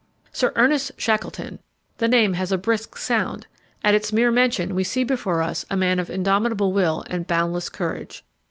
[0.33, 1.59] Sir Ernest Shackleton!
[1.99, 3.45] the name has a brisk sound.
[3.83, 7.69] At its mere mention we see before us a man of indomitable will and boundless
[7.69, 8.23] courage.